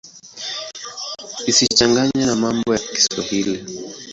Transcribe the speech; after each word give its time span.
Isichanganywe 1.51 2.23
na 2.25 2.35
mambo 2.43 2.69
ya 2.75 2.81
Kiswahili. 2.93 3.53